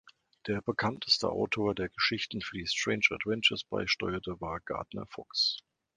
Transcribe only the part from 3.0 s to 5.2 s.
Adventures" beisteuerte war Gardner